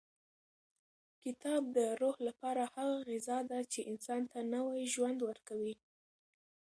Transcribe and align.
کتاب 1.23 1.61
د 1.75 1.77
روح 2.01 2.17
لپاره 2.27 2.63
هغه 2.75 2.97
غذا 3.09 3.39
ده 3.51 3.59
چې 3.71 3.79
انسان 3.91 4.21
ته 4.31 4.39
نوی 4.53 4.81
ژوند 4.93 5.19
ورکوي. 5.29 5.75